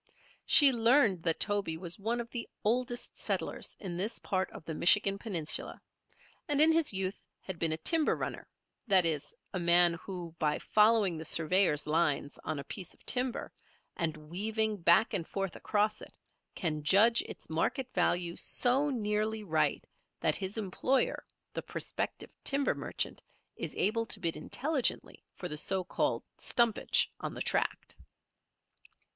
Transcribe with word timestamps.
She 0.47 0.71
learned 0.71 1.21
that 1.21 1.39
Toby 1.39 1.77
was 1.77 1.99
one 1.99 2.19
of 2.19 2.27
the 2.31 2.49
oldest 2.63 3.15
settlers 3.15 3.77
in 3.79 3.95
this 3.97 4.17
part 4.17 4.49
of 4.49 4.65
the 4.65 4.73
Michigan 4.73 5.19
Peninsula, 5.19 5.79
and 6.47 6.59
in 6.59 6.71
his 6.73 6.91
youth 6.91 7.19
had 7.39 7.59
been 7.59 7.71
a 7.71 7.77
timber 7.77 8.15
runner, 8.17 8.47
that 8.87 9.05
is, 9.05 9.31
a 9.53 9.59
man 9.59 9.93
who 9.93 10.33
by 10.39 10.57
following 10.57 11.19
the 11.19 11.23
surveyors' 11.23 11.85
lines 11.85 12.39
on 12.43 12.57
a 12.57 12.63
piece 12.63 12.95
of 12.95 13.05
timber, 13.05 13.51
and 13.95 14.17
weaving 14.17 14.77
back 14.77 15.13
and 15.13 15.27
forth 15.27 15.55
across 15.55 16.01
it, 16.01 16.11
can 16.55 16.81
judge 16.81 17.21
its 17.27 17.47
market 17.47 17.87
value 17.93 18.35
so 18.35 18.89
nearly 18.89 19.43
right 19.43 19.85
that 20.19 20.35
his 20.35 20.57
employer, 20.57 21.23
the 21.53 21.61
prospective 21.61 22.31
timber 22.43 22.73
merchant, 22.73 23.21
is 23.55 23.75
able 23.77 24.07
to 24.07 24.19
bid 24.19 24.35
intelligently 24.35 25.23
for 25.35 25.47
the 25.47 25.57
so 25.57 25.83
called 25.83 26.23
"stumpage" 26.39 27.07
on 27.19 27.35
the 27.35 27.41
tract. 27.43 27.95